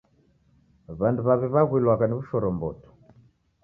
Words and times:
W'andu 0.99 1.21
w'aw'i 1.25 1.47
w'aghuilwagha 1.53 2.05
ni 2.07 2.15
wushoromboto. 2.17 2.89